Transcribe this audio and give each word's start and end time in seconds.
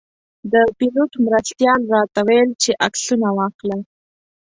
د 0.51 0.53
پیلوټ 0.77 1.11
مرستیال 1.25 1.81
راته 1.93 2.19
ویل 2.27 2.49
چې 2.63 2.71
عکسونه 2.85 3.27
واخلئ. 3.37 3.79